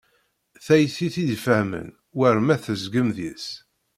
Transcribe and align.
Tayet 0.65 0.97
i 1.05 1.07
t-id-ifahmen 1.13 1.87
war 2.17 2.37
ma 2.45 2.55
tegzem 2.63 3.09
deg-s. 3.17 3.47